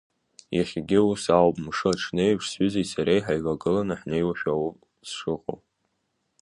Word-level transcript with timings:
Иахьагьы 0.57 0.99
ус 1.11 1.23
ауп, 1.37 1.55
мшы 1.65 1.87
аҽны 1.91 2.21
еиԥш 2.27 2.45
сҩызеи 2.51 2.89
сареи 2.91 3.23
ҳаивагыланы 3.25 3.95
ҳнеиуашәа 3.99 4.51
ауп 4.55 4.77
сшыҟоу. 5.07 5.57